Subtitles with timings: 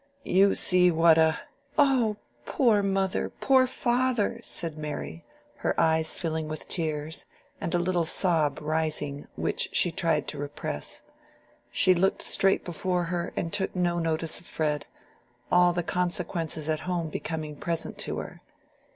[0.25, 1.37] You see what a—"
[1.77, 2.17] "Oh,
[2.47, 5.23] poor mother, poor father!" said Mary,
[5.57, 7.27] her eyes filling with tears,
[7.61, 11.03] and a little sob rising which she tried to repress.
[11.71, 14.87] She looked straight before her and took no notice of Fred,
[15.51, 18.41] all the consequences at home becoming present to her.